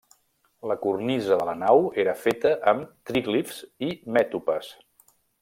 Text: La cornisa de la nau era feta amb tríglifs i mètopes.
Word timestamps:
La 0.69 0.77
cornisa 0.85 1.29
de 1.41 1.45
la 1.49 1.53
nau 1.63 1.83
era 2.05 2.15
feta 2.21 2.55
amb 2.73 2.89
tríglifs 3.11 3.61
i 3.91 3.91
mètopes. 4.19 4.73